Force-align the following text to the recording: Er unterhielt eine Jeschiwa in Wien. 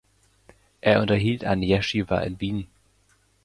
Er 0.79 0.99
unterhielt 1.01 1.43
eine 1.45 1.63
Jeschiwa 1.63 2.21
in 2.21 2.41
Wien. 2.41 2.67